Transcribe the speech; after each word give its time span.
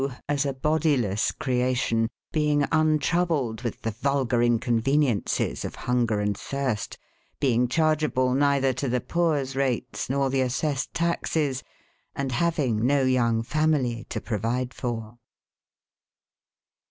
as 0.27 0.47
a 0.47 0.53
bodiless 0.53 1.31
creation, 1.31 1.97
MR. 1.97 2.01
TETTERBY'S 2.01 2.33
REMONSTRANCE. 2.33 2.33
m 2.33 2.39
being 2.41 2.67
untroubled 2.99 3.61
with 3.61 3.81
the 3.83 3.91
vulgar 3.91 4.41
inconveniences 4.41 5.63
of 5.63 5.75
hunger 5.75 6.19
and 6.19 6.35
thirst, 6.35 6.97
being 7.39 7.67
chargeable 7.67 8.33
neither 8.33 8.73
to 8.73 8.89
the 8.89 8.99
poor's 8.99 9.55
rates 9.55 10.09
nor 10.09 10.31
the 10.31 10.41
assessed 10.41 10.91
taxes, 10.95 11.61
and 12.15 12.31
having 12.31 12.83
no 12.83 13.03
young 13.03 13.43
family 13.43 14.07
to 14.09 14.19
provide 14.19 14.73
for. 14.73 15.19